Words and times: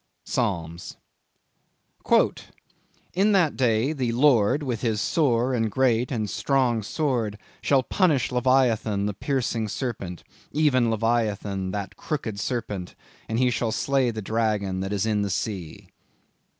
—Psalms. 0.25 0.97
"In 3.13 3.33
that 3.33 3.55
day, 3.55 3.93
the 3.93 4.11
Lord 4.13 4.63
with 4.63 4.81
his 4.81 4.99
sore, 4.99 5.53
and 5.53 5.69
great, 5.69 6.11
and 6.11 6.27
strong 6.27 6.81
sword, 6.81 7.37
shall 7.61 7.83
punish 7.83 8.31
Leviathan 8.31 9.05
the 9.05 9.13
piercing 9.13 9.67
serpent, 9.67 10.23
even 10.51 10.89
Leviathan 10.89 11.69
that 11.69 11.97
crooked 11.97 12.39
serpent; 12.39 12.95
and 13.29 13.37
he 13.37 13.51
shall 13.51 13.71
slay 13.71 14.09
the 14.09 14.23
dragon 14.23 14.79
that 14.79 14.91
is 14.91 15.05
in 15.05 15.21
the 15.21 15.29
sea." 15.29 15.89